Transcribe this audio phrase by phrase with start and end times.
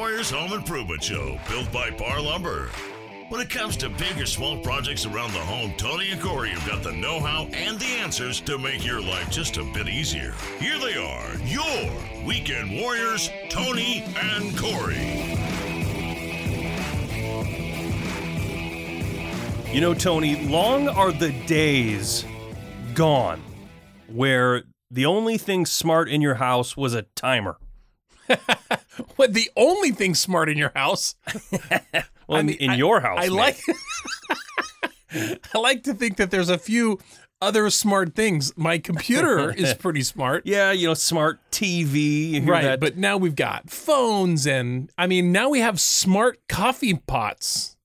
[0.00, 2.70] Warriors Home Improvement Show, built by Parr Lumber.
[3.28, 6.66] When it comes to big or small projects around the home, Tony and Corey have
[6.66, 10.32] got the know how and the answers to make your life just a bit easier.
[10.58, 15.36] Here they are, your weekend warriors, Tony and Corey.
[19.70, 22.24] You know, Tony, long are the days
[22.94, 23.42] gone
[24.06, 27.58] where the only thing smart in your house was a timer.
[29.16, 31.14] What the only thing smart in your house?
[32.28, 33.36] Well, I in, mean, in I- your house, I man.
[33.36, 33.60] like.
[35.54, 37.00] I like to think that there's a few
[37.42, 38.56] other smart things.
[38.56, 40.46] My computer is pretty smart.
[40.46, 42.30] Yeah, you know, smart TV.
[42.30, 42.80] You hear Right, that?
[42.80, 47.76] but now we've got phones, and I mean, now we have smart coffee pots.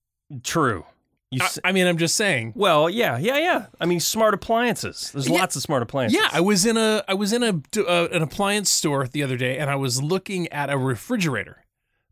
[0.44, 0.86] true.
[1.36, 2.54] You I, s- I mean, I'm just saying.
[2.56, 3.66] well, yeah, yeah, yeah.
[3.80, 5.12] I mean, smart appliances.
[5.12, 5.40] There's Yeah.
[5.40, 6.18] lots of smart appliances.
[6.20, 9.38] Yeah, I was in a I was in a uh, an appliance store the other
[9.38, 11.64] day, and I was looking at a refrigerator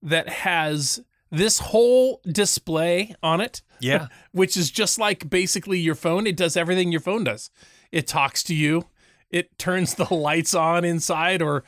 [0.02, 3.62] that has this whole display on it.
[3.80, 4.08] Yeah.
[4.32, 6.26] which is just like basically your phone.
[6.28, 7.50] It does everything your phone does.
[7.92, 8.86] It talks to you.
[9.30, 11.64] It turns the lights on inside, or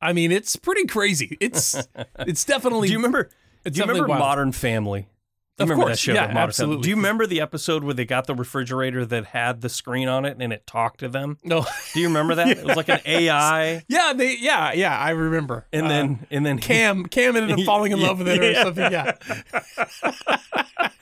[0.00, 1.36] I mean, it's pretty crazy.
[1.40, 1.74] It's
[2.18, 2.88] it's definitely.
[2.88, 3.30] Do you remember?
[3.64, 4.18] Do you remember wild.
[4.20, 5.08] Modern Family?
[5.56, 6.14] Do you Of remember course, that show?
[6.14, 6.82] yeah, absolutely.
[6.82, 10.24] Do you remember the episode where they got the refrigerator that had the screen on
[10.24, 11.38] it and it talked to them?
[11.44, 11.64] No.
[11.92, 12.48] Do you remember that?
[12.58, 14.36] It was like an AI, yeah, they.
[14.36, 14.98] Yeah, yeah.
[14.98, 15.66] I remember.
[15.72, 18.50] and Uh, then and then Cam Cam ended up falling in love with it or
[18.50, 18.62] Yeah.
[18.64, 18.90] something.
[18.92, 19.12] Yeah.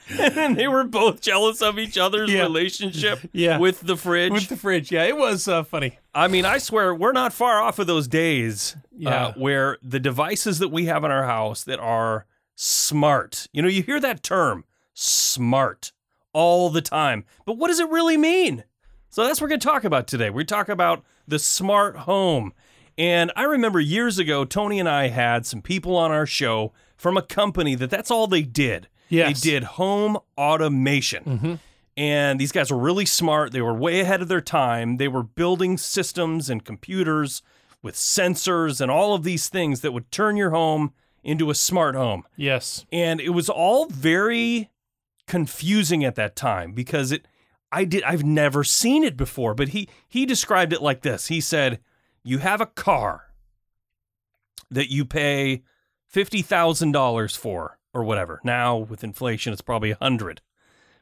[0.19, 2.41] and then they were both jealous of each other's Yeah.
[2.43, 3.57] relationship Yeah.
[3.57, 4.31] with the fridge.
[4.31, 4.91] With the fridge.
[4.91, 5.97] Yeah, it was uh, funny.
[6.13, 9.09] I mean, I swear we're not far off of those days Yeah.
[9.27, 13.47] uh, where the devices that we have in our house that are smart.
[13.53, 15.91] You know, you hear that term, smart,
[16.33, 17.25] all the time.
[17.45, 18.63] But what does it really mean?
[19.09, 20.29] So that's what we're going to talk about today.
[20.29, 22.53] We talk about the smart home.
[22.97, 27.17] And I remember years ago, Tony and I had some people on our show from
[27.17, 28.87] a company that that's all they did.
[29.09, 29.41] Yes.
[29.41, 31.23] They did home automation.
[31.23, 31.53] Mm-hmm.
[31.95, 33.51] And these guys were really smart.
[33.51, 34.97] They were way ahead of their time.
[34.97, 37.43] They were building systems and computers
[37.83, 41.95] with sensors and all of these things that would turn your home into a smart
[41.95, 42.23] home.
[42.35, 42.85] Yes.
[42.91, 44.69] And it was all very
[45.27, 47.27] confusing at that time because it
[47.71, 51.27] I did I've never seen it before, but he he described it like this.
[51.27, 51.79] He said,
[52.23, 53.33] "You have a car
[54.69, 55.63] that you pay
[56.13, 58.39] $50,000 for or whatever.
[58.43, 60.41] Now with inflation it's probably a 100.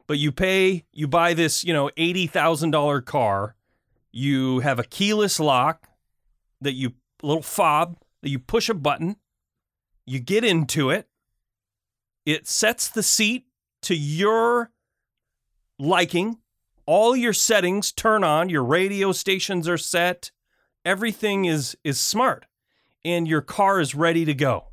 [0.08, 3.56] But you pay you buy this, you know, $80,000 car.
[4.12, 5.88] You have a keyless lock
[6.59, 6.94] that you
[7.24, 9.16] little fob that you push a button
[10.12, 11.08] you get into it.
[12.26, 13.46] It sets the seat
[13.84, 14.72] to your
[15.80, 16.40] liking.
[16.86, 18.50] All your settings turn on.
[18.50, 20.32] Your radio stations are set.
[20.84, 22.46] Everything is is smart,
[23.06, 24.66] and your car is ready to go.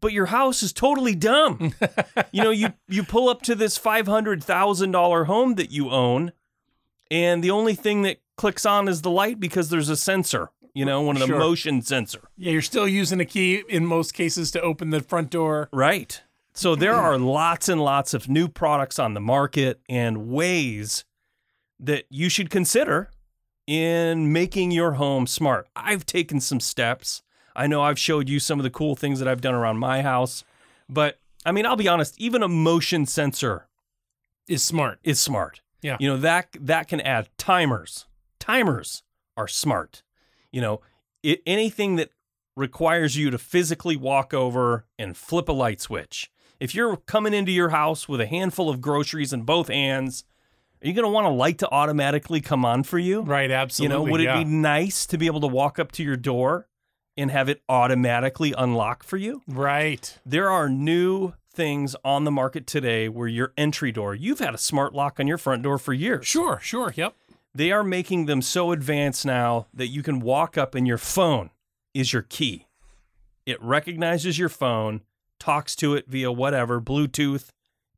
[0.00, 1.74] But your house is totally dumb.
[2.32, 5.90] you know, you you pull up to this five hundred thousand dollar home that you
[5.90, 6.32] own,
[7.10, 10.50] and the only thing that clicks on is the light because there's a sensor.
[10.74, 11.38] You know, one of the Sure.
[11.38, 12.22] motion sensor.
[12.36, 15.68] Yeah, you're still using a key in most cases to open the front door.
[15.72, 16.20] Right.
[16.52, 21.04] So there are lots and lots of new products on the market and ways
[21.78, 23.10] that you should consider
[23.66, 25.68] in making your home smart.
[25.76, 27.22] I've taken some steps.
[27.56, 30.02] I know I've showed you some of the cool things that I've done around my
[30.02, 30.44] house,
[30.88, 33.68] but I mean, I'll be honest, even a motion sensor
[34.48, 34.98] Is smart.
[35.04, 35.60] is smart.
[35.82, 35.96] Yeah.
[36.00, 38.06] You know, that that can add timers.
[38.40, 39.02] Timers
[39.36, 40.02] are smart.
[40.54, 40.80] You know,
[41.24, 42.10] it, anything that
[42.54, 46.30] requires you to physically walk over and flip a light switch.
[46.60, 50.22] If you're coming into your house with a handful of groceries in both hands,
[50.80, 53.22] are you going to want a light to automatically come on for you?
[53.22, 53.96] Right, absolutely.
[53.96, 54.38] You know, would yeah.
[54.38, 56.68] it be nice to be able to walk up to your door
[57.16, 59.42] and have it automatically unlock for you?
[59.48, 60.16] Right.
[60.24, 64.58] There are new things on the market today where your entry door, you've had a
[64.58, 66.26] smart lock on your front door for years.
[66.26, 66.92] Sure, sure.
[66.94, 67.14] Yep.
[67.54, 71.50] They are making them so advanced now that you can walk up and your phone
[71.94, 72.66] is your key.
[73.46, 75.02] It recognizes your phone,
[75.38, 77.50] talks to it via whatever, Bluetooth,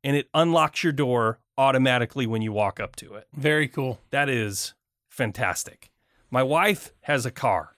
[0.05, 3.29] and it unlocks your door automatically when you walk up to it.
[3.35, 3.99] Very cool.
[4.11, 4.75] That is
[5.09, 5.91] fantastic.
[6.31, 7.77] My wife has a car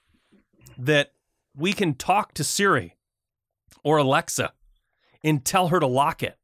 [0.77, 1.13] that
[1.57, 2.97] we can talk to Siri
[3.85, 4.53] or Alexa
[5.23, 6.39] and tell her to lock it.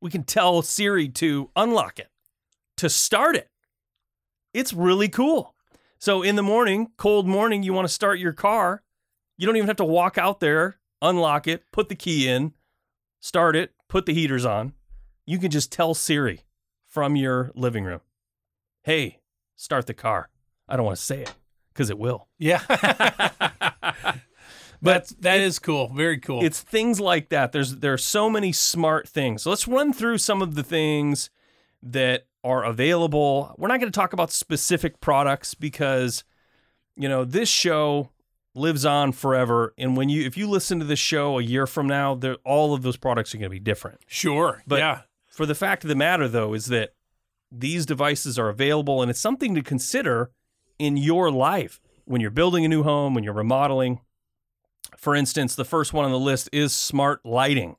[0.00, 2.08] We can tell Siri to unlock it,
[2.78, 3.49] to start it.
[4.52, 5.54] It's really cool.
[5.98, 8.82] So in the morning, cold morning, you want to start your car,
[9.36, 12.54] you don't even have to walk out there, unlock it, put the key in,
[13.20, 14.72] start it, put the heaters on.
[15.26, 16.40] You can just tell Siri
[16.86, 18.00] from your living room,
[18.82, 19.18] hey,
[19.56, 20.30] start the car.
[20.68, 21.34] I don't want to say it
[21.72, 22.28] because it will.
[22.38, 22.62] Yeah.
[24.82, 25.88] But that is cool.
[25.88, 26.42] Very cool.
[26.44, 27.52] It's things like that.
[27.52, 29.42] There's there are so many smart things.
[29.42, 31.30] So let's run through some of the things
[31.82, 33.54] that are available.
[33.58, 36.24] We're not going to talk about specific products because
[36.96, 38.10] you know, this show
[38.54, 41.86] lives on forever and when you if you listen to this show a year from
[41.86, 44.00] now, there all of those products are going to be different.
[44.06, 44.62] sure.
[44.66, 45.00] But yeah.
[45.28, 46.94] For the fact of the matter though is that
[47.50, 50.30] these devices are available and it's something to consider
[50.78, 54.00] in your life when you're building a new home, when you're remodeling.
[54.96, 57.76] For instance, the first one on the list is smart lighting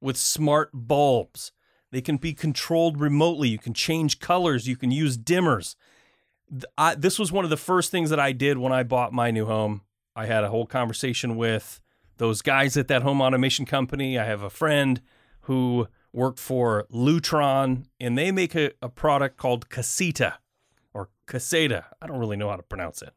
[0.00, 1.52] with smart bulbs.
[1.92, 3.48] They can be controlled remotely.
[3.48, 4.66] You can change colors.
[4.66, 5.76] You can use dimmers.
[6.76, 9.30] I, this was one of the first things that I did when I bought my
[9.30, 9.82] new home.
[10.16, 11.80] I had a whole conversation with
[12.16, 14.18] those guys at that home automation company.
[14.18, 15.00] I have a friend
[15.42, 20.38] who worked for Lutron, and they make a, a product called Casita
[20.92, 21.84] or Caseta.
[22.00, 23.14] I don't really know how to pronounce it,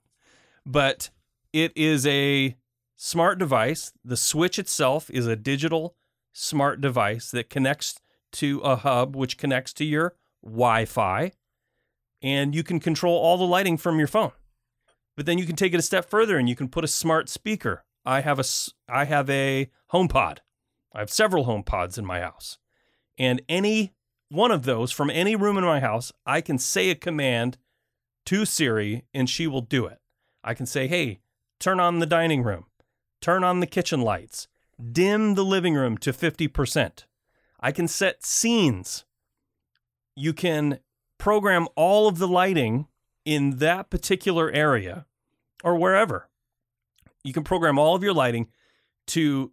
[0.65, 1.09] but
[1.51, 2.55] it is a
[2.95, 3.91] smart device.
[4.03, 5.95] The switch itself is a digital
[6.31, 7.99] smart device that connects
[8.35, 11.31] to a hub, which connects to your Wi Fi,
[12.21, 14.31] and you can control all the lighting from your phone.
[15.15, 17.29] But then you can take it a step further and you can put a smart
[17.29, 17.85] speaker.
[18.05, 18.43] I have a
[18.89, 20.39] I have a HomePod.
[20.93, 22.57] I have several HomePods in my house.
[23.17, 23.93] And any
[24.29, 27.57] one of those from any room in my house, I can say a command
[28.25, 29.99] to Siri and she will do it.
[30.43, 31.19] I can say, "Hey,
[31.59, 32.65] turn on the dining room.
[33.21, 34.47] Turn on the kitchen lights.
[34.91, 37.05] Dim the living room to 50%."
[37.59, 39.05] I can set scenes.
[40.15, 40.79] You can
[41.17, 42.87] program all of the lighting
[43.25, 45.05] in that particular area
[45.63, 46.29] or wherever.
[47.23, 48.47] You can program all of your lighting
[49.07, 49.51] to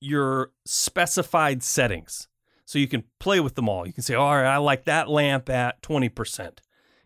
[0.00, 2.28] your specified settings.
[2.64, 3.86] So you can play with them all.
[3.86, 6.58] You can say, all right, I like that lamp at 20%,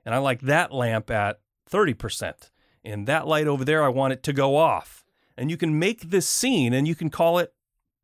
[0.05, 2.50] and I like that lamp at 30%,
[2.85, 5.05] and that light over there, I want it to go off.
[5.37, 7.55] And you can make this scene and you can call it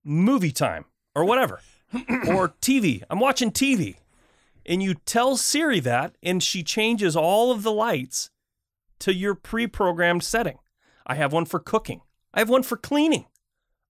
[0.02, 1.60] movie time or whatever,
[2.28, 3.02] or TV.
[3.10, 3.96] I'm watching TV.
[4.66, 8.30] And you tell Siri that, and she changes all of the lights
[9.00, 10.58] to your pre programmed setting.
[11.06, 12.02] I have one for cooking,
[12.32, 13.26] I have one for cleaning.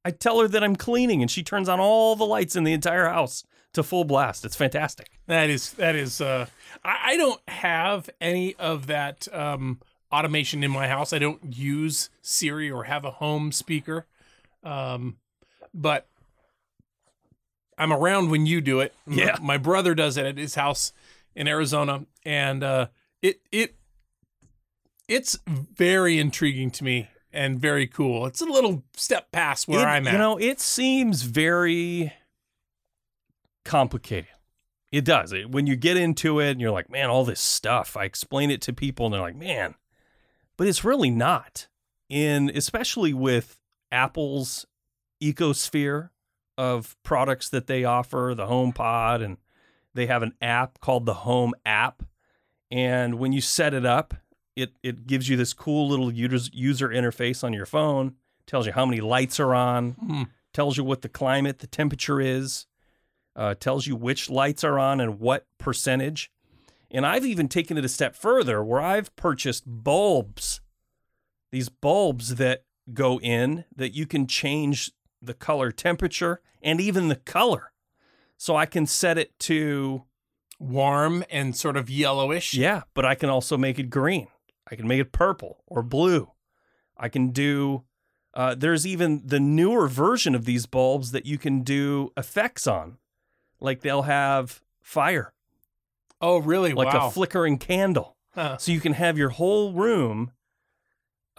[0.02, 2.72] I tell her that I'm cleaning, and she turns on all the lights in the
[2.72, 3.44] entire house
[3.74, 4.44] to full blast.
[4.44, 5.10] It's fantastic.
[5.26, 6.20] That is that is.
[6.20, 6.46] Uh,
[6.84, 9.80] I, I don't have any of that um,
[10.10, 11.12] automation in my house.
[11.12, 14.06] I don't use Siri or have a home speaker,
[14.64, 15.16] um,
[15.74, 16.06] but
[17.80, 18.94] I'm around when you do it.
[19.06, 19.36] Yeah.
[19.40, 20.92] my brother does it at his house
[21.34, 22.88] in Arizona, and uh,
[23.22, 23.74] it it
[25.08, 28.26] it's very intriguing to me and very cool.
[28.26, 30.12] It's a little step past where It- I'm at.
[30.12, 32.12] You know, it seems very
[33.64, 34.28] complicated.
[34.92, 35.32] It does.
[35.32, 37.96] It, when you get into it and you're like, man, all this stuff.
[37.96, 39.74] I explain it to people and they're like, man,
[40.56, 41.68] but it's really not.
[42.08, 43.60] In especially with
[43.92, 44.66] Apple's
[45.22, 46.10] ecosphere
[46.60, 49.38] of products that they offer, the HomePod, and
[49.94, 52.02] they have an app called the Home app.
[52.70, 54.12] And when you set it up,
[54.54, 58.14] it it gives you this cool little user user interface on your phone.
[58.46, 59.92] Tells you how many lights are on.
[59.92, 60.22] Hmm.
[60.52, 62.66] Tells you what the climate, the temperature is.
[63.34, 66.30] Uh, tells you which lights are on and what percentage.
[66.90, 70.60] And I've even taken it a step further where I've purchased bulbs.
[71.52, 74.90] These bulbs that go in that you can change
[75.22, 77.72] the color temperature and even the color.
[78.36, 80.04] So I can set it to
[80.58, 82.54] warm and sort of yellowish.
[82.54, 84.28] yeah, but I can also make it green.
[84.70, 86.30] I can make it purple or blue.
[86.96, 87.84] I can do.
[88.34, 92.98] Uh, there's even the newer version of these bulbs that you can do effects on,
[93.58, 95.32] like they'll have fire,
[96.20, 96.72] Oh, really?
[96.72, 97.08] like wow.
[97.08, 98.16] a flickering candle.
[98.34, 98.56] Huh.
[98.58, 100.30] So you can have your whole room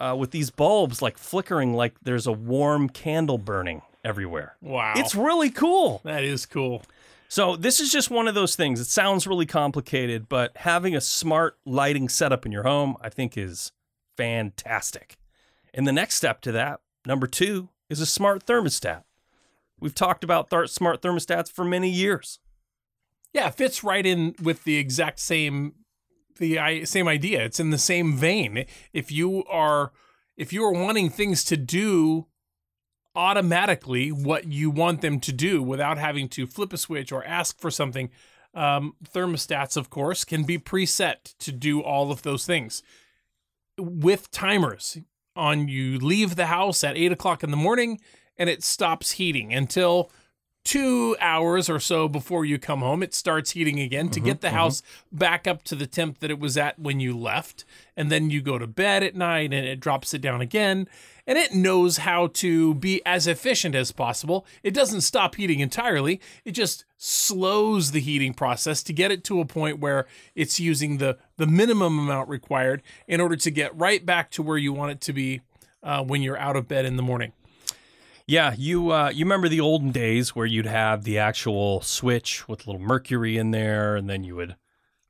[0.02, 4.56] uh, with these bulbs like flickering, like there's a warm candle burning everywhere.
[4.60, 4.94] Wow.
[4.96, 6.00] It's really cool.
[6.04, 6.82] that is cool.
[7.28, 8.80] So this is just one of those things.
[8.80, 13.38] It sounds really complicated, but having a smart lighting setup in your home, I think,
[13.38, 13.72] is
[14.16, 15.16] fantastic.
[15.72, 19.04] And the next step to that, number two, is a smart thermostat.
[19.80, 22.38] We've talked about th- smart thermostats for many years.
[23.32, 25.74] Yeah, it fits right in with the exact same
[26.36, 27.44] the same idea.
[27.44, 28.66] It's in the same vein.
[28.92, 29.92] If you are
[30.36, 32.26] if you are wanting things to do
[33.14, 37.60] automatically what you want them to do without having to flip a switch or ask
[37.60, 38.10] for something,
[38.54, 42.82] um, thermostats, of course, can be preset to do all of those things
[43.78, 44.98] with timers.
[45.34, 47.98] On you leave the house at eight o'clock in the morning
[48.36, 50.10] and it stops heating until
[50.64, 54.50] two hours or so before you come home, it starts heating again to get the
[54.50, 57.64] house back up to the temp that it was at when you left.
[57.96, 60.88] And then you go to bed at night and it drops it down again.
[61.26, 64.46] And it knows how to be as efficient as possible.
[64.62, 69.40] It doesn't stop heating entirely, it just slows the heating process to get it to
[69.40, 74.04] a point where it's using the, the minimum amount required in order to get right
[74.06, 75.40] back to where you want it to be
[75.82, 77.32] uh, when you're out of bed in the morning.
[78.26, 82.66] Yeah, you uh, you remember the olden days where you'd have the actual switch with
[82.66, 84.56] a little mercury in there, and then you would,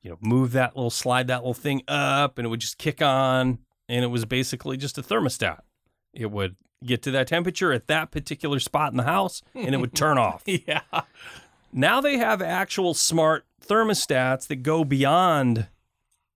[0.03, 3.03] you know, move that little slide that little thing up, and it would just kick
[3.03, 5.61] on, and it was basically just a thermostat.
[6.13, 9.79] It would get to that temperature at that particular spot in the house, and it
[9.79, 10.43] would turn off.
[10.47, 10.81] Yeah.
[11.73, 15.69] Now they have actual smart thermostats that go beyond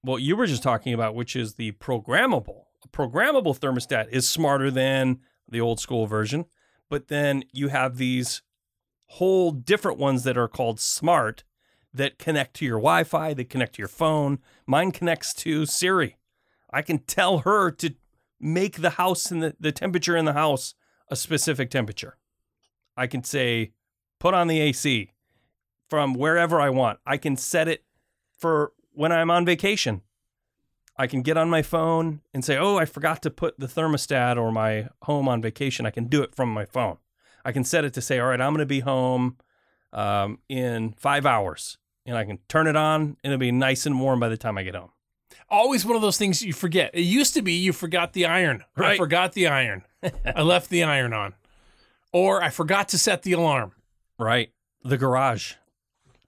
[0.03, 2.63] what you were just talking about, which is the programmable.
[2.85, 5.19] A programmable thermostat is smarter than
[5.49, 6.47] the old school version,
[6.89, 8.43] but then you have these
[9.07, 11.45] whole different ones that are called smart
[11.93, 14.39] that connect to your Wi Fi, that connect to your phone.
[14.67, 16.17] Mine connects to Siri.
[16.71, 17.95] I can tell her to
[18.41, 20.75] make the house and the, the temperature in the house
[21.09, 22.19] a specific temperature.
[22.97, 23.73] I can say,
[24.19, 25.13] put on the AC
[25.89, 26.99] from wherever I want.
[27.07, 27.85] I can set it
[28.37, 30.03] for when I'm on vacation.
[30.99, 34.37] I can get on my phone and say, oh, I forgot to put the thermostat
[34.37, 35.85] or my home on vacation.
[35.87, 36.97] I can do it from my phone.
[37.45, 39.37] I can set it to say, all right, I'm going to be home
[39.93, 41.79] um, in five hours.
[42.07, 44.57] And I can turn it on and it'll be nice and warm by the time
[44.57, 44.91] I get home.
[45.51, 46.93] Always one of those things you forget.
[46.95, 48.65] It used to be you forgot the iron.
[48.77, 48.97] I Right.
[48.99, 49.83] forgot the iron.
[50.35, 51.35] I left the iron on.
[52.13, 53.73] Or I forgot to set the alarm.
[54.19, 54.51] Right.
[54.83, 55.55] The garage.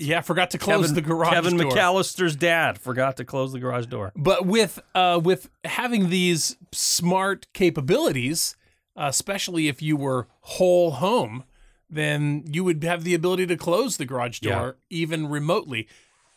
[0.00, 1.72] Yeah, forgot to close Kevin, the garage Kevin door.
[1.72, 4.12] McAllister's dad forgot to close the garage door.
[4.14, 8.56] But with uh, with having these smart capabilities,
[8.96, 11.42] uh, especially if you were whole home,
[11.90, 15.88] then you would have the ability to close the garage door even remotely.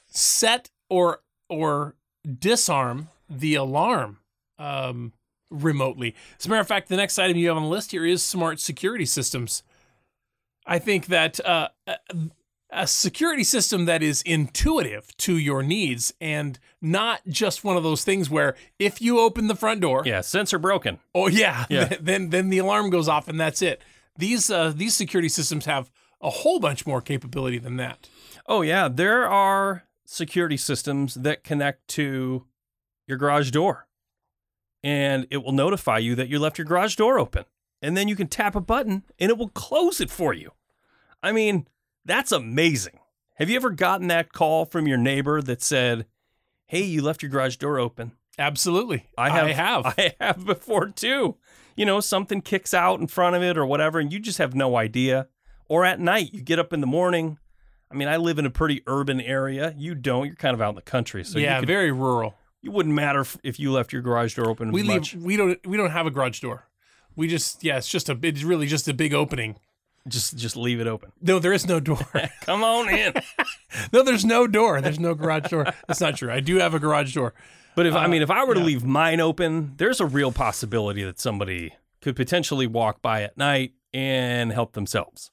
[0.08, 1.96] Set or or
[2.39, 4.18] disarm the alarm
[4.58, 5.13] um,
[5.51, 6.15] remotely.
[6.39, 8.24] As a matter of fact, the next item you have on the list here is
[8.24, 9.62] smart security systems.
[10.65, 11.70] I think that uh,
[12.72, 18.04] a- security system that is intuitive to your needs and not just one of those
[18.04, 21.00] things where if you open the front door, Yeah, sensor broken.
[21.13, 21.96] oh yeah, Yeah.
[22.01, 23.82] then then the alarm goes off and that's it.
[24.18, 28.08] These uh, these security systems have a whole bunch more capability than that.
[28.48, 32.46] Oh yeah, there are security systems that connect to
[33.08, 33.88] your garage door.
[34.84, 37.46] And it will notify you that you left your garage door open.
[37.82, 40.51] And then you can tap a button and it will close it for you.
[41.24, 41.68] I mean,
[42.05, 43.00] that's amazing.
[43.36, 46.05] Have you ever gotten that call from your neighbor that said,
[46.67, 49.86] "Hey, you left your garage door open?" Absolutely, I have I have.
[49.98, 51.38] I have before too.
[51.75, 54.53] You know, something kicks out in front of it or whatever, and you just have
[54.53, 55.27] no idea.
[55.67, 57.38] Or at night, you get up in the morning.
[57.89, 59.74] I mean, I live in a pretty urban area.
[59.77, 60.25] You don't.
[60.27, 62.36] You're kind of out in the country, so yeah, could, very rural.
[62.62, 65.13] you wouldn't matter if, if you left your garage door open We much.
[65.13, 65.24] leave.
[65.24, 65.65] We don't.
[65.65, 66.67] We don't have a garage door.
[67.15, 67.63] We just.
[67.63, 68.17] Yeah, it's just a.
[68.22, 69.58] It's really just a big opening.
[70.08, 71.12] Just just leave it open.
[71.22, 72.00] No, there is no door.
[72.41, 73.13] Come on in.
[73.93, 74.81] no, there's no door.
[74.81, 75.65] There's no garage door.
[75.88, 76.31] That's not true.
[76.31, 77.34] I do have a garage door.
[77.75, 80.31] But if I mean, if I were to Uh, leave mine open, there's a real
[80.31, 85.29] possibility that somebody could potentially walk by at night and help themselves.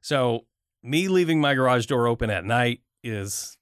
[0.00, 0.46] So
[0.82, 3.58] me leaving my garage door open at night is,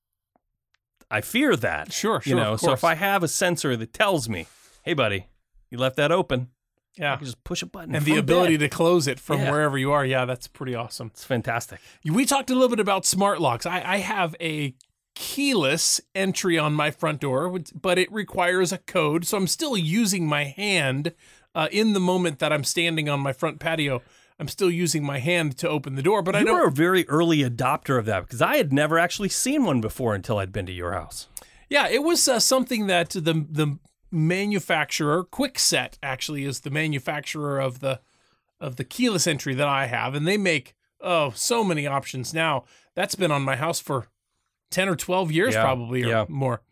[1.10, 1.92] I fear that.
[1.92, 2.30] Sure, sure.
[2.30, 2.56] you know.
[2.56, 2.84] So if.
[2.84, 4.46] I have a sensor that tells me,
[4.82, 5.26] "Hey, buddy,
[5.70, 6.48] you left that open,"
[6.96, 7.94] Yeah, can just push a button.
[7.94, 8.70] and the ability bed.
[8.70, 9.50] to close it from Yeah.
[9.50, 10.04] wherever you are.
[10.04, 11.08] Yeah, that's pretty awesome.
[11.14, 11.80] It's fantastic.
[12.04, 13.64] We talked a little bit about smart locks.
[13.64, 14.74] I, I have a
[15.14, 19.24] keyless entry on my front door, but it requires a code.
[19.26, 21.12] So I'm still using my hand
[21.54, 24.02] uh, in the moment that I'm standing on my front patio.
[24.38, 26.52] I'm still using my hand to open the door, but I know.
[26.52, 29.80] you were a very early adopter of that because I had never actually seen one
[29.80, 31.28] before until I'd been to your house.
[31.68, 33.78] Yeah, it was uh, something that the the
[34.12, 38.00] manufacturer, Kwikset, actually is the manufacturer of the
[38.60, 42.64] of the keyless entry that I have, and they make oh so many options now.
[42.94, 44.08] That's been on my house for
[44.70, 46.24] ten or twelve years, Yeah, probably or yeah.
[46.28, 46.62] more.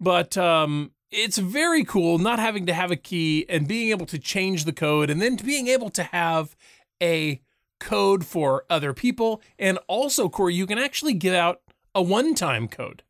[0.00, 4.18] But um, it's very cool not having to have a key and being able to
[4.18, 6.56] change the code, and then being able to have
[7.02, 7.42] a
[7.80, 11.60] code for other people, and also Corey, you can actually give out
[11.94, 13.02] a one-time code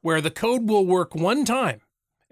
[0.00, 1.80] where the code will work one time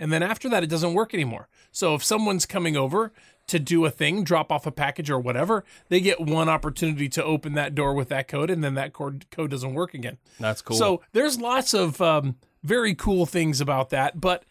[0.01, 1.49] and then after that it doesn't work anymore.
[1.71, 3.13] So if someone's coming over
[3.47, 7.25] to do a thing, drop off a package or whatever, they get one opportunity to
[7.25, 10.19] open that door with that code and then that code code doesn't work again.
[10.39, 10.77] That's cool.
[10.77, 14.45] So there's lots of um, very cool things about that, but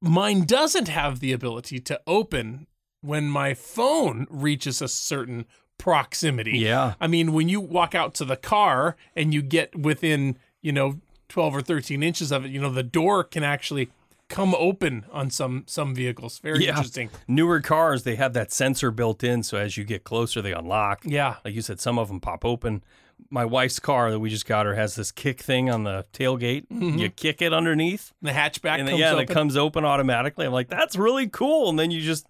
[0.00, 2.66] mine doesn't have the ability to open
[3.00, 5.46] when my phone reaches a certain
[5.78, 6.58] proximity.
[6.58, 6.94] Yeah.
[7.00, 11.00] I mean, when you walk out to the car and you get within, you know,
[11.28, 13.90] 12 or 13 inches of it, you know, the door can actually
[14.28, 16.38] come open on some some vehicles.
[16.38, 16.70] Very Yeah.
[16.70, 17.10] interesting.
[17.26, 21.00] Newer cars, they have that sensor built in, so as you get closer, they unlock.
[21.04, 21.36] Yeah.
[21.44, 22.82] Like you said, some of them pop open.
[23.30, 26.68] My wife's car that we just got her has this kick thing on the tailgate.
[26.68, 26.98] Mm-hmm.
[26.98, 29.24] You kick it underneath, The hatchback and yeah, open.
[29.24, 30.46] it comes open automatically.
[30.46, 31.68] I'm like, that's really cool.
[31.68, 32.26] And then you just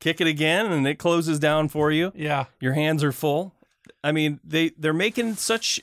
[0.00, 2.12] kick it again, and it closes down for you.
[2.16, 2.46] yeah.
[2.60, 3.54] Your hands are full.
[4.02, 5.80] I mean, they they're making such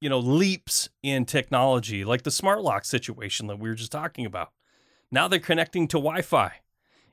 [0.00, 4.26] you know leaps in technology, like the smart lock situation that we were just talking
[4.26, 4.52] about.
[5.10, 6.52] Now they're connecting to Wi-Fi,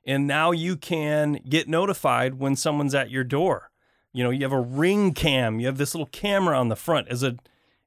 [0.05, 3.71] and now you can get notified when someone's at your door.
[4.13, 5.59] You know, you have a ring cam.
[5.59, 7.37] You have this little camera on the front as a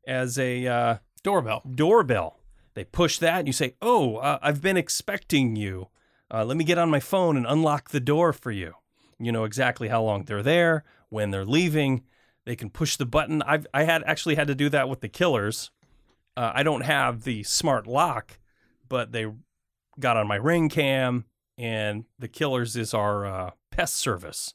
[0.07, 1.63] as a uh, Doorbell.
[1.75, 2.39] doorbell.
[2.75, 5.89] They push that, and you say, "Oh, uh, I've been expecting you.
[6.33, 8.75] Uh, let me get on my phone and unlock the door for you."
[9.19, 12.05] You know exactly how long they're there, when they're leaving.
[12.49, 13.43] They can push the button.
[13.43, 15.71] I've I had actually had to do that with the killers.
[16.35, 18.39] Uh, I don't have the smart lock,
[18.89, 19.27] but they
[20.01, 21.27] got on my ring cam,
[21.59, 24.55] and the killers is our uh, pest service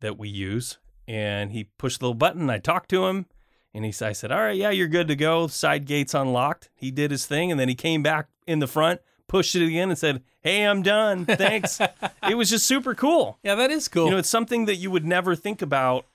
[0.00, 0.78] that we use.
[1.06, 2.48] And he pushed the little button.
[2.48, 3.26] I talked to him.
[3.74, 5.48] And he, I said, All right, yeah, you're good to go.
[5.48, 6.70] Side gate's unlocked.
[6.74, 7.50] He did his thing.
[7.50, 10.82] And then he came back in the front, pushed it again, and said, Hey, I'm
[10.82, 11.26] done.
[11.26, 11.78] Thanks.
[12.26, 13.38] it was just super cool.
[13.42, 14.06] Yeah, that is cool.
[14.06, 16.06] You know, it's something that you would never think about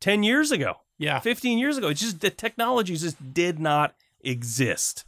[0.00, 1.18] 10 years ago, yeah.
[1.20, 1.88] 15 years ago.
[1.88, 5.04] It's just the technology just did not exist.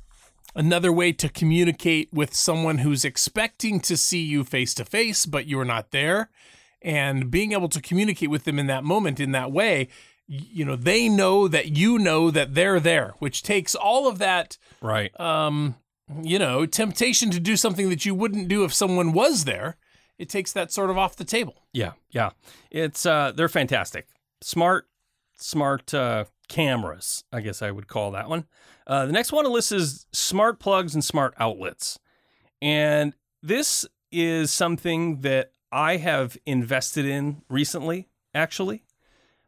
[0.55, 5.47] Another way to communicate with someone who's expecting to see you face to face, but
[5.47, 6.31] you're not there,
[6.83, 9.89] and being able to communicate with them in that moment in that way,
[10.27, 14.59] you know, they know that you know that they're there, which takes all of that,
[14.81, 15.19] Right.
[15.21, 15.77] um,
[16.23, 19.77] you know, temptation to do something that you wouldn't do if someone was there.
[20.19, 21.63] It takes that sort of off the table.
[21.73, 22.31] Yeah, yeah.
[22.71, 24.07] It's uh they're fantastic.
[24.41, 24.89] Smart
[25.37, 28.47] smart uh cameras, I guess I would call that one.
[28.87, 31.99] Uh the next one on the list is smart plugs and smart outlets.
[32.61, 38.85] And this is something that I have invested in recently, actually.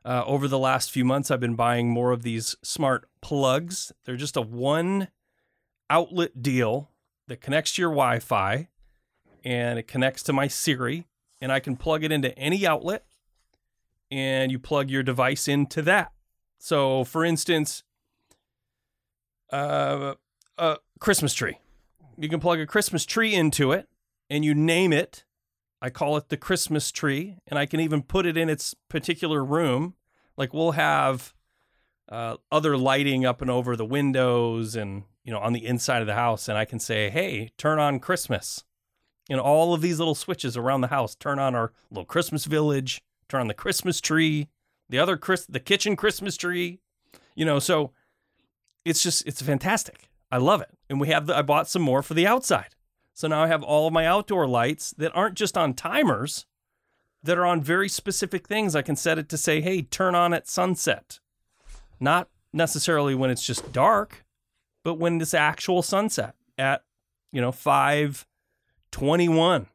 [0.05, 3.93] Uh, over the last few months, I've been buying more of these smart plugs.
[4.05, 5.09] They're just a one
[5.91, 6.91] outlet deal
[7.29, 8.69] that connects to your Wi Fi
[9.45, 11.07] and it connects to my Siri,
[11.41, 13.05] and I can plug it into any outlet,
[14.11, 16.12] and you plug your device into that.
[16.59, 17.83] So, for instance,
[19.53, 20.14] uh,
[20.59, 21.59] a Christmas tree.
[22.18, 23.88] You can plug a Christmas tree into it,
[24.29, 25.25] and you name it.
[25.81, 29.44] I call it the Christmas tree, and I can even put it in its particular
[29.44, 29.94] room.
[30.37, 31.35] Like we'll have
[32.11, 36.07] uh, other lighting up and over the windows, and you know on the inside of
[36.07, 38.64] the house, and I can say, "Hey, turn on Christmas."
[39.37, 41.14] know, all of these little switches around the house.
[41.14, 44.49] Turn on our little Christmas village, turn on the Christmas tree,
[44.88, 46.81] the other Chris, the kitchen Christmas tree,
[47.35, 47.93] you know, so
[48.85, 50.11] it's just, it's fantastic.
[50.31, 50.71] I love it.
[50.88, 52.75] And we have the, I bought some more for the outside.
[53.14, 56.47] So now I have all of my outdoor lights that aren't just on timers,
[57.23, 58.75] that are on very specific things.
[58.75, 61.21] I can set it to say, hey, turn on at sunset.
[61.99, 64.25] Not necessarily when it's just dark,
[64.83, 66.83] but when it's actual sunset at,
[67.33, 68.27] you know, 5
[68.93, 69.66] 21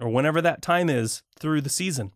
[0.00, 2.12] or whenever that time is through the season.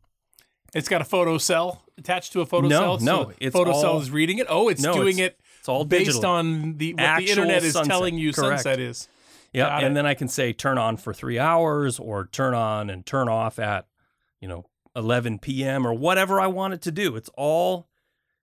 [0.74, 2.98] It's got a photo cell attached to a photo No, cell.
[3.00, 4.46] no, so it's photo all- cell is reading it.
[4.50, 6.30] Oh, it's No, doing it's- it It's all based digital.
[6.30, 7.90] on the what the internet is sunset.
[7.90, 8.62] telling you Correct.
[8.62, 9.08] sunset is.
[9.52, 9.94] yeah, got and it.
[9.94, 13.58] then I can say turn on for 3 hours or turn on and turn off
[13.58, 13.86] at,
[14.40, 15.86] you know, 11 p.m.
[15.86, 17.16] or whatever I want it to do.
[17.16, 17.88] It's all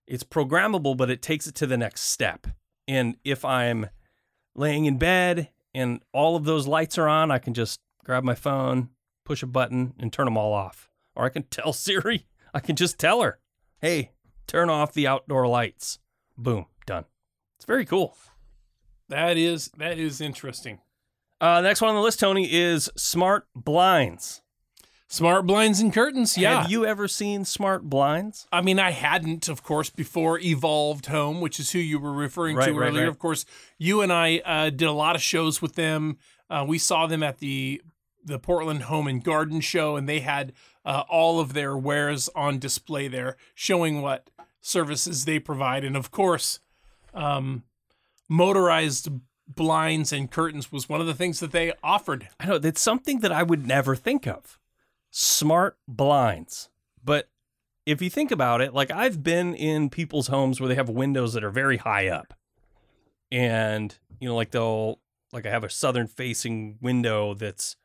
[0.08, 2.46] it's programmable, but it takes it to the next step.
[2.88, 3.88] And if I'm
[4.56, 8.36] laying in bed and all of those lights are on, I can just grab my
[8.36, 8.90] phone,
[9.26, 10.90] push a button, and turn them all off.
[11.16, 13.40] Or I can tell Siri, I can just tell her,
[13.82, 14.12] hey,
[14.48, 16.00] turn off the outdoor lights.
[16.38, 17.06] Boom, done.
[17.58, 18.16] It's very cool.
[19.10, 20.80] That is that is interesting.
[21.40, 24.42] Uh, next one on the list, Tony, is smart blinds.
[25.08, 26.38] Smart blinds and curtains.
[26.38, 26.62] Yeah.
[26.64, 28.48] Have you ever seen smart blinds?
[28.52, 32.56] I mean, I hadn't, of course, before Evolved Home, which is who you were referring
[32.56, 33.04] Right, to right, earlier.
[33.04, 33.10] right.
[33.10, 33.46] Of course,
[33.78, 36.18] you and I uh, did a lot of shows with them.
[36.50, 37.82] Uh, we saw them at the
[38.26, 40.52] the Portland Home and Garden Show, and they had
[40.84, 44.30] uh, all of their wares on display there, showing what
[44.62, 45.84] services they provide.
[45.84, 46.60] And of course,
[47.14, 47.64] um,
[48.28, 49.10] motorized
[49.48, 52.28] blinds and curtains was one of the things that they offered.
[52.40, 54.60] I know that's something that I would never think of.
[55.12, 56.70] Smart blinds.
[57.04, 57.30] But
[57.86, 61.34] if you think about it, like I've been in people's homes where they have windows
[61.34, 62.34] that are very high up.
[63.32, 65.00] And, you know, like they'll
[65.32, 67.76] like I have a southern facing window that's,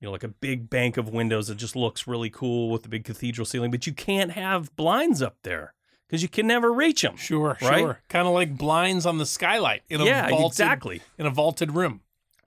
[0.00, 2.88] you know, like a big bank of windows that just looks really cool with the
[2.88, 5.74] big cathedral ceiling, but you can't have blinds up there
[6.08, 7.16] because you can never reach them.
[7.16, 7.78] Sure, Right?
[7.80, 8.00] sure.
[8.08, 11.02] Kind of like blinds on the skylight in a Yeah, vaulted, exactly.
[11.18, 12.00] in a vaulted room.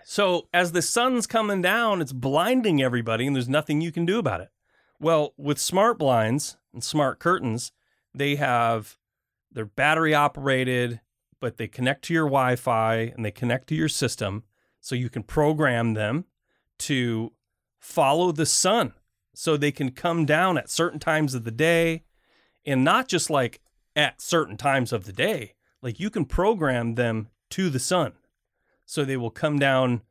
[0.04, 4.20] So as the sun's coming down, it's blinding everybody, and there's nothing you can do
[4.20, 4.50] about it.
[5.00, 7.72] Well, with smart blinds and smart curtains,
[8.14, 8.98] they have
[9.52, 11.00] they're battery operated,
[11.40, 14.44] but they connect to your Wi-Fi and they connect to your system,
[14.82, 16.26] so you can program them
[16.80, 17.32] to
[17.84, 18.94] follow the sun,
[19.36, 22.04] so they can come down at certain times of the day,
[22.66, 23.60] and not just like
[23.96, 25.54] at certain times of the day.
[25.82, 28.14] Like you can program them to the sun
[28.86, 30.02] so they will come down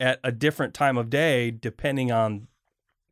[0.00, 2.48] at a different time of day depending on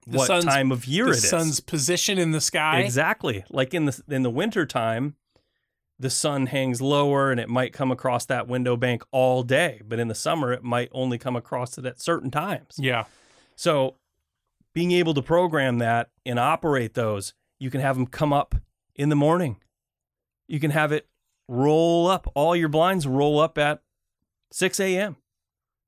[0.06, 1.28] The what time of year it is.
[1.28, 2.80] sun's position in the sky.
[2.80, 3.44] exactly.
[3.48, 5.14] Like in the in the winter time,
[6.00, 9.98] the sun hangs lower and it might come across that window bank all day, but
[10.00, 12.74] in the summer it might only come across it at certain times.
[12.76, 13.04] Yeah.
[13.58, 13.96] So
[14.72, 18.54] being able to program that and operate those, you can have them come up
[18.94, 19.56] in the morning.
[20.46, 21.08] You can have it
[21.48, 23.82] roll up, all your blinds roll up at
[24.52, 25.16] 6 a.m.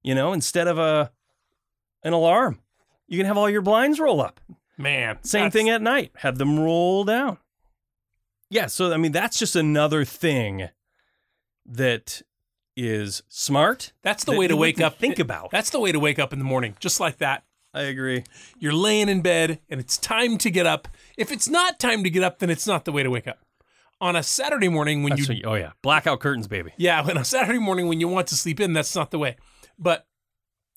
[0.02, 1.12] You know, instead of a
[2.02, 2.58] an alarm,
[3.06, 4.40] you can have all your blinds roll up.
[4.76, 5.22] Man.
[5.22, 6.10] Same that's- thing at night.
[6.16, 7.38] Have them roll down.
[8.48, 10.70] Yeah, so I mean that's just another thing
[11.66, 12.20] that
[12.76, 13.92] is smart.
[14.02, 14.98] That's the that way to wake up.
[14.98, 15.52] Think about.
[15.52, 17.44] That's the way to wake up in the morning, just like that.
[17.72, 18.24] I agree.
[18.58, 20.88] You're laying in bed and it's time to get up.
[21.16, 23.38] If it's not time to get up, then it's not the way to wake up.
[24.00, 26.72] On a Saturday morning when That's you you- oh yeah, blackout curtains, baby.
[26.76, 29.36] Yeah, on a Saturday morning when you want to sleep in, that's not the way.
[29.78, 30.06] But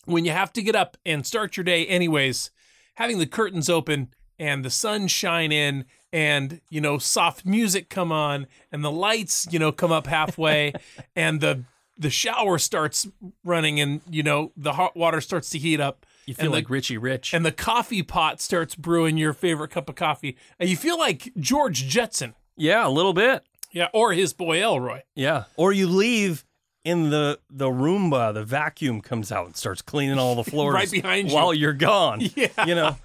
[0.06, 2.52] when you have to get up and start your day anyways,
[2.96, 8.12] having the curtains open and the sun shine in and, you know, soft music come
[8.12, 10.74] on and the lights, you know, come up halfway
[11.16, 11.64] and the
[11.98, 13.08] the shower starts
[13.44, 16.58] running and, you know, the hot water starts to heat up You feel And the-
[16.58, 17.34] like Richie Rich.
[17.34, 20.38] and the coffee pot starts brewing your favorite cup of coffee.
[20.60, 22.36] And you feel like George Jetson.
[22.56, 23.44] yeah, a little bit.
[23.72, 25.02] Yeah, or his boy Elroy.
[25.16, 25.46] Yeah.
[25.58, 26.46] Or you leave
[26.86, 30.92] in the the Roomba, the vacuum comes out and starts cleaning all the floors Right
[30.92, 31.36] behind you.
[31.36, 32.22] while you're gone.
[32.36, 32.66] Yeah.
[32.66, 32.98] You know.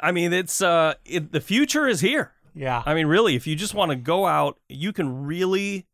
[0.00, 2.32] I mean, it's uh it, the future is here.
[2.54, 2.82] Yeah.
[2.84, 5.86] I mean, really, if you just want to go out, you can really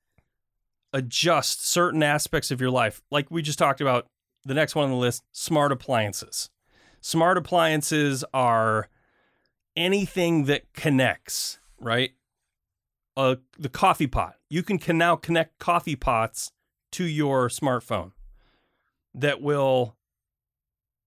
[0.93, 3.03] adjust certain aspects of your life.
[3.11, 4.07] Like we just talked about,
[4.47, 6.51] the next one on the list smart appliances.
[7.05, 8.89] Smart appliances are
[9.77, 12.13] anything that connects, right?
[13.15, 14.37] Uh, the coffee pot.
[14.49, 16.51] You can, can now connect coffee pots
[16.93, 18.13] to your smartphone
[19.13, 19.97] that will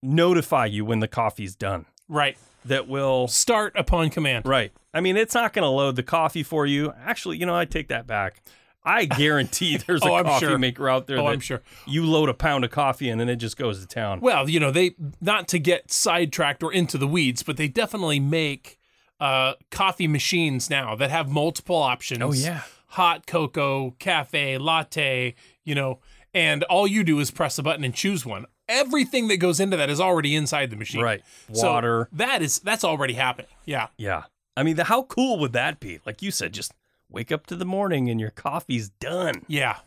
[0.03, 1.87] notify you when the coffee's done.
[2.07, 2.37] Right.
[2.63, 4.45] That will Start upon command.
[4.45, 4.71] Right.
[4.93, 6.93] I mean, it's not going to load the coffee for you.
[7.03, 8.43] Actually, you know, I take that back.
[8.87, 10.57] I guarantee there's a Oh, I'm coffee sure.
[10.57, 11.61] maker out there Oh, that I'm sure.
[11.85, 14.21] you load a pound of coffee in and it just goes to town.
[14.21, 18.19] Well, you know, they not to get sidetracked or into the weeds, but they definitely
[18.19, 18.79] make
[19.19, 22.21] uh, coffee machines now that have multiple options.
[22.23, 22.61] Oh, yeah.
[22.87, 25.35] hot cocoa, cafe, latte.
[25.65, 25.99] You know,
[26.33, 28.45] and all you do is press a button and choose one.
[28.69, 31.01] Everything that goes into that is already inside the machine.
[31.01, 31.21] Right.
[31.53, 32.09] So Water.
[32.13, 33.47] that is that's already happening.
[33.65, 33.87] Yeah.
[33.97, 34.23] yeah.
[34.55, 35.99] I mean, the, how cool would that be?
[36.05, 36.73] Like you said, just
[37.09, 39.43] wake up to the morning and your coffee's done.
[39.47, 39.77] Yeah.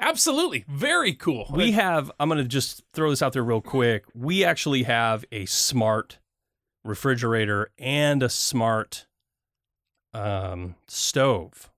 [0.00, 0.64] Absolutely.
[0.68, 1.46] Very cool.
[1.50, 4.04] We have, I'm going to just throw this out there real quick.
[4.14, 6.18] We actually have a smart
[6.82, 9.06] refrigerator and a smart
[10.12, 11.70] um, stove.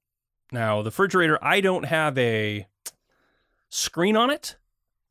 [0.51, 2.67] Now, the refrigerator, I don't have a
[3.69, 4.57] screen on it,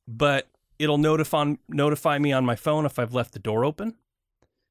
[0.07, 0.47] but
[0.79, 3.95] it'll notify notify me on my phone if I've left the door open.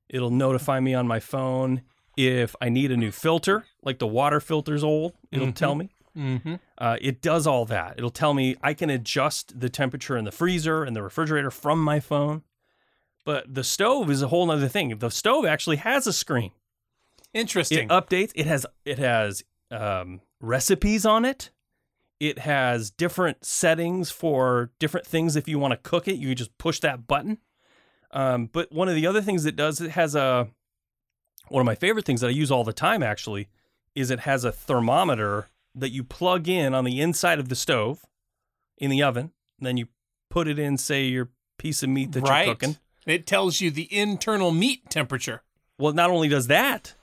[0.09, 1.83] It'll notify me on my phone
[2.17, 5.13] if I need a new filter, like the water filter's old.
[5.31, 5.91] It'll tell me.
[6.17, 6.55] mm-hmm.
[6.79, 7.95] Uh, it does all that.
[7.99, 11.81] It'll tell me I can adjust the temperature in the freezer and the refrigerator from
[11.83, 12.43] my phone.
[13.25, 14.97] But the stove is a whole other thing.
[14.99, 16.53] The stove actually has a screen.
[17.33, 17.87] Interesting.
[17.87, 18.33] It updates.
[18.35, 21.51] It has it has um, recipes on it.
[22.21, 25.37] It has different settings for different things.
[25.37, 27.39] If you want to cook it, you just push that button.
[28.13, 30.49] Um, but one of the other things it does, it has a
[31.49, 33.49] one of my favorite things that I use all the time actually
[33.95, 38.05] is it has a thermometer that you plug in on the inside of the stove
[38.79, 39.33] in the oven.
[39.59, 39.87] And then you
[40.31, 41.29] put it in, say, your
[41.59, 42.47] piece of meat that right.
[42.47, 42.77] you're cooking.
[43.07, 45.43] It tells you the internal meat temperature.
[45.79, 46.95] Well, not only does that,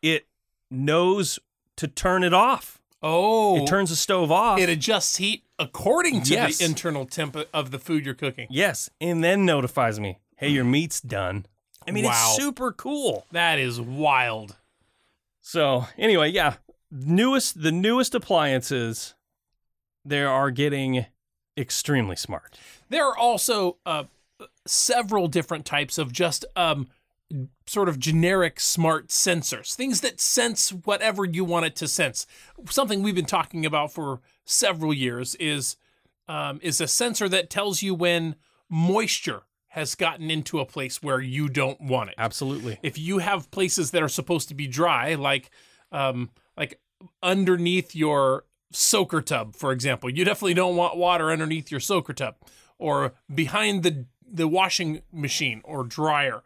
[0.00, 0.26] it
[0.70, 1.38] knows
[1.76, 2.80] to turn it off.
[3.02, 3.56] Oh.
[3.62, 4.58] It turns the stove off.
[4.58, 6.58] it adjusts heat according to Yes.
[6.58, 8.46] the internal temp of the food you're cooking.
[8.50, 11.46] yes, and then notifies me, "Hey, your meat's done."
[11.86, 12.10] I mean, Wow.
[12.12, 13.26] it's super cool.
[13.32, 14.56] That is wild.
[15.40, 16.56] So, anyway, yeah,
[16.90, 19.14] newest the newest appliances
[20.04, 21.06] they are getting
[21.56, 22.58] extremely smart.
[22.88, 24.04] There are also uh,
[24.66, 26.88] several different types of just um,
[27.66, 32.26] sort of generic smart sensors, things that sense whatever you want it to sense.
[32.68, 35.76] Something we've been talking about for several years is
[36.28, 38.36] um, is a sensor that tells you when
[38.68, 42.14] moisture has gotten into a place where you don't want it.
[42.18, 42.78] Absolutely.
[42.82, 45.50] If you have places that are supposed to be dry, like
[45.90, 46.78] um, like
[47.22, 52.34] underneath your soaker tub, for example, you definitely don't want water underneath your soaker tub,
[52.78, 56.42] or behind the the washing machine or dryer,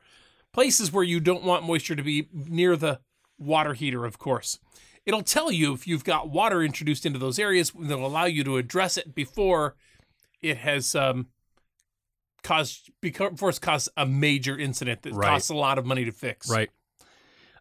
[0.52, 3.00] places where you don't want moisture to be near the
[3.40, 4.60] water heater, of course.
[5.04, 8.56] It'll tell you if you've got water introduced into those areas that'll allow you to
[8.56, 9.74] address it before
[10.40, 11.26] it has um,
[12.46, 15.28] caused before it's caused a major incident that Right.
[15.28, 16.48] costs a lot of money to fix.
[16.50, 16.70] Right.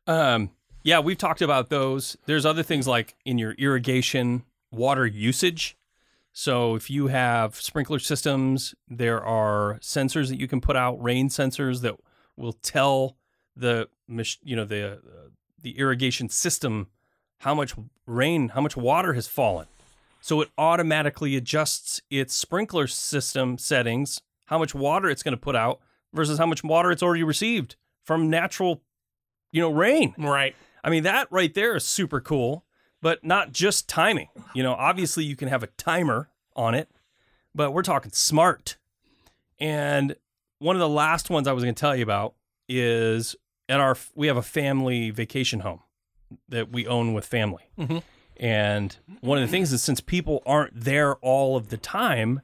[0.07, 0.51] Um,
[0.83, 2.15] yeah, we've talked about those.
[2.25, 5.77] There's other things like in your irrigation water usage.
[6.31, 11.29] So if you have sprinkler systems, there are sensors that you can put out, rain
[11.29, 11.95] sensors that
[12.35, 13.17] will tell
[13.55, 13.87] the
[14.43, 15.29] you know the uh,
[15.61, 16.87] the irrigation system
[17.39, 17.73] how much
[18.05, 19.67] rain, how much water has fallen.
[20.21, 25.55] So it automatically adjusts its sprinkler system settings, how much water it's going to put
[25.55, 25.79] out
[26.13, 28.81] versus how much water it's already received from natural
[29.51, 30.13] you know rain.
[30.17, 30.55] Right.
[30.83, 32.63] I mean, that right there is super cool,
[33.01, 34.29] but not just timing.
[34.53, 36.89] You know, obviously you can have a timer on it,
[37.55, 38.77] but we're talking smart.
[39.59, 40.15] And
[40.59, 42.35] one of the last ones I was going to tell you about
[42.69, 43.35] is
[43.67, 45.81] at our we have a family vacation home
[46.49, 47.63] that we own with family.
[47.77, 48.03] Mhm.
[48.37, 52.41] And one of the things is since people aren't there all of the time,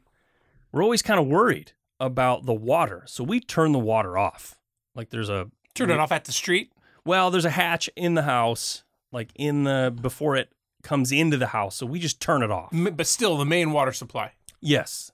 [0.71, 3.03] we're always kind of worried about the water.
[3.05, 4.57] So we turn the water off.
[4.95, 6.73] Like there's a Turn it off at the street.
[7.05, 8.83] well, there's a hatch in the house,
[9.13, 10.49] like in the before it
[10.83, 11.77] comes into the house.
[11.77, 12.71] So we just turn it off.
[12.73, 14.33] But still the main water supply.
[14.59, 15.11] Yes.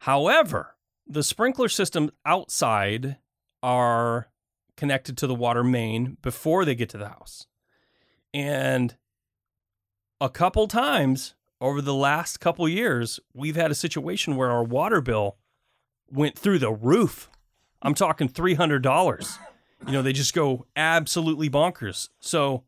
[0.00, 0.74] However,
[1.06, 3.18] the sprinkler system outside
[3.62, 4.28] are
[4.76, 7.46] connected to the water main before they get to the house.
[8.34, 8.96] And
[10.20, 15.00] a couple times over the last couple years, we've had a situation where our water
[15.00, 15.36] bill
[16.10, 17.30] went through the roof.
[17.82, 19.38] I'm talking $300.
[19.86, 22.08] You know, they just go absolutely bonkers.
[22.20, 22.64] So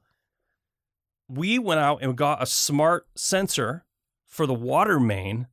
[1.29, 3.85] we went out and got a smart sensor
[4.27, 5.47] for the water main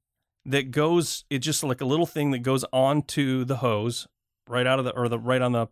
[0.46, 4.08] that goes it's just like a little thing that goes onto the hose
[4.48, 5.68] right out of the or the right on the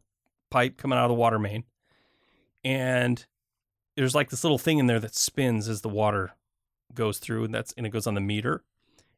[0.49, 1.63] pipe coming out of the water main
[2.63, 3.25] and
[3.95, 6.31] there's like this little thing in there that spins as the water
[6.93, 8.63] goes through and that's and it goes on the meter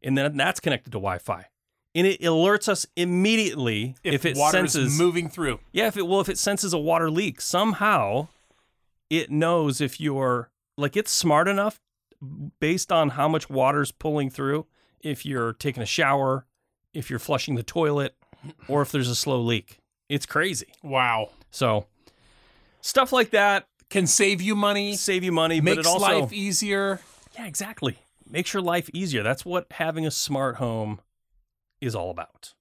[0.03, 1.45] and then that's connected to wi-fi
[1.95, 5.59] and it alerts us immediately if, it water senses is moving through.
[5.71, 8.27] yeah, if it well, if it senses a water leak, somehow
[9.09, 11.79] it knows if you're like it's smart enough
[12.59, 14.65] based on how much water's pulling through,
[14.99, 16.45] if you're taking a shower,
[16.93, 18.15] if you're flushing the toilet,
[18.67, 19.79] or if there's a slow leak.
[20.09, 20.67] It's crazy.
[20.83, 21.29] Wow.
[21.49, 21.87] So
[22.81, 26.33] stuff like that Can save you money, save you money, but makes it also life
[26.33, 26.99] easier.
[27.35, 29.23] yeah, exactly makes your life easier.
[29.23, 30.99] That's what having a smart home
[31.81, 32.53] is all about.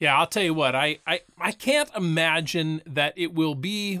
[0.00, 0.74] Yeah, I'll tell you what.
[0.74, 4.00] I I, I can't imagine that it will be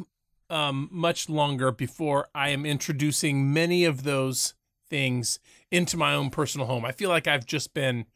[0.50, 4.54] um, much longer before I am introducing many of those
[4.88, 5.38] things
[5.70, 6.84] into my own personal home.
[6.84, 8.06] I feel like I've just been.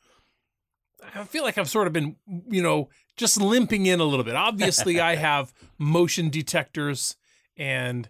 [1.15, 2.15] I feel like I've sort of been,
[2.49, 4.37] you know, just limping in a little bit.
[4.37, 7.17] Obviously, I have motion detectors
[7.57, 8.09] and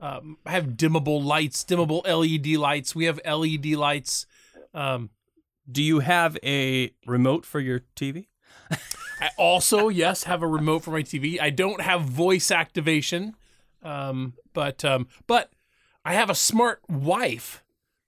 [0.00, 2.96] um, I have dimmable lights, dimmable LED lights.
[2.96, 4.26] We have LED lights.
[4.74, 5.10] Um,
[5.70, 8.26] Do you have a remote for your TV?
[9.20, 11.40] I also, yes, have a remote for my TV.
[11.40, 13.36] I don't have voice activation,
[13.82, 15.52] um, but um, but
[16.04, 17.62] I have a smart wife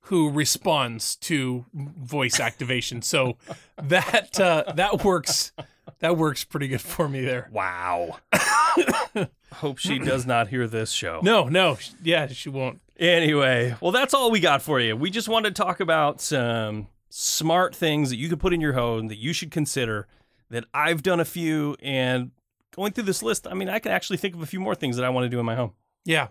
[0.07, 3.01] who responds to voice activation.
[3.03, 3.37] So
[3.77, 5.53] that uh, that works.
[6.01, 7.49] That works pretty good for me there.
[7.53, 8.19] Wow.
[9.53, 11.21] Hope she does not hear this show.
[11.23, 12.81] No, no, yeah, she won't.
[12.99, 14.97] Anyway, well, that's all we got for you.
[14.97, 18.73] We just wanted to talk about some smart things that you could put in your
[18.73, 20.09] home that you should consider.
[20.51, 22.33] That I've done a few, and
[22.75, 24.97] going through this list, I mean, I can actually think of a few more things
[24.97, 25.73] that I want to do in my home.
[26.05, 26.29] Yeah.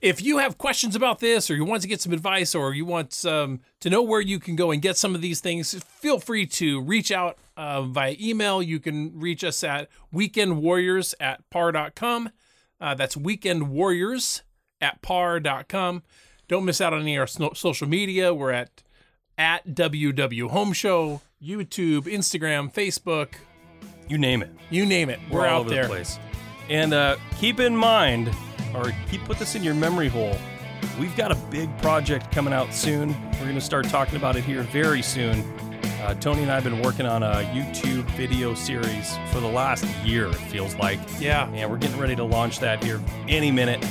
[0.00, 2.86] If you have questions about this, or you want to get some advice, or you
[2.86, 6.18] want um, to know where you can go and get some of these things, feel
[6.18, 8.62] free to reach out uh, via email.
[8.62, 12.30] You can reach us at weekendwarriors at parr.com.
[12.80, 14.42] Uh, that's weekendwarriors
[14.80, 16.02] at parr.com.
[16.48, 18.32] Don't miss out on any of our social media.
[18.32, 18.82] We're at
[19.38, 23.34] at WW Home Show, YouTube, Instagram, Facebook,
[24.08, 24.50] You name it.
[24.70, 25.18] you name it.
[25.30, 25.82] We're, all out over there.
[25.84, 26.18] the place.
[26.68, 28.30] And uh, keep in mind,
[28.74, 30.36] or keep put this in your memory hole.
[30.98, 33.14] We've got a big project coming out soon.
[33.34, 35.40] We're going to start talking about it here very soon.
[36.02, 39.84] Uh, Tony and I have been working on a YouTube video series for the last
[40.04, 40.98] year, it feels like.
[41.20, 41.48] Yeah.
[41.52, 43.84] And we're getting ready to launch that here any minute.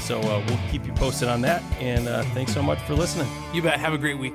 [0.00, 1.62] So uh, we'll keep you posted on that.
[1.80, 3.26] And uh, thanks so much for listening.
[3.52, 3.80] You bet.
[3.80, 4.34] Have a great week.